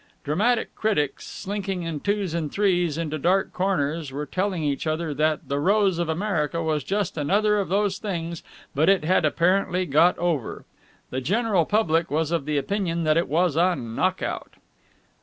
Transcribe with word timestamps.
Dramatic 0.23 0.73
critics, 0.73 1.27
slinking 1.27 1.83
in 1.83 1.99
twos 1.99 2.33
and 2.33 2.51
threes 2.51 2.97
into 2.97 3.19
dark 3.19 3.53
corners, 3.53 4.11
were 4.11 4.25
telling 4.25 4.63
each 4.63 4.87
other 4.87 5.13
that 5.13 5.47
"The 5.47 5.59
Rose 5.59 5.99
of 5.99 6.09
America" 6.09 6.63
was 6.63 6.83
just 6.83 7.17
another 7.19 7.59
of 7.59 7.69
those 7.69 7.99
things 7.99 8.41
but 8.73 8.89
it 8.89 9.03
had 9.05 9.25
apparently 9.25 9.85
got 9.85 10.17
over. 10.17 10.65
The 11.11 11.21
general 11.21 11.65
public 11.67 12.09
was 12.09 12.31
of 12.31 12.45
the 12.45 12.57
opinion 12.57 13.03
that 13.03 13.15
it 13.15 13.27
was 13.27 13.55
a 13.55 13.75
knock 13.75 14.23
out. 14.23 14.53